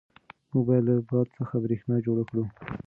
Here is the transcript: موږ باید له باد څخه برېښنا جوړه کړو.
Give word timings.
موږ 0.51 0.63
باید 0.67 0.83
له 0.87 0.93
باد 1.09 1.27
څخه 1.37 1.55
برېښنا 1.63 1.95
جوړه 2.05 2.23
کړو. 2.29 2.43